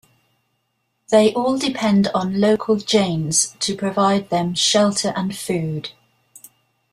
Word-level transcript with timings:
They 1.11 1.31
all 1.35 1.59
depend 1.59 2.07
on 2.15 2.41
local 2.41 2.77
Jains 2.77 3.55
to 3.59 3.77
provide 3.77 4.31
them 4.31 4.55
shelter 4.55 5.13
and 5.15 5.37
food. 5.37 5.91